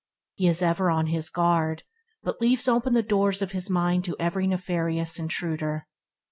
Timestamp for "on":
0.89-1.05